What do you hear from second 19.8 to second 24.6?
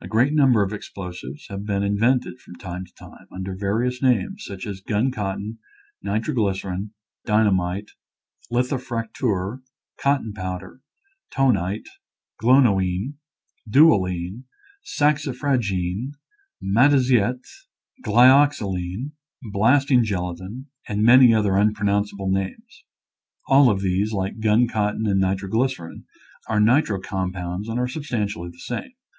gelatin, and many other unpronounceable names. All of these, like